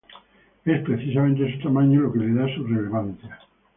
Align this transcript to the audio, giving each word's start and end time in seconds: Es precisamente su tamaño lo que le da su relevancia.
Es 0.65 0.81
precisamente 0.83 1.55
su 1.55 1.61
tamaño 1.61 1.99
lo 2.01 2.11
que 2.11 2.17
le 2.17 2.33
da 2.33 2.47
su 2.55 2.63
relevancia. 2.65 3.37